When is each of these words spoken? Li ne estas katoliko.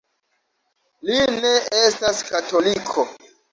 Li 1.09 1.19
ne 1.45 1.53
estas 1.83 2.25
katoliko. 2.33 3.09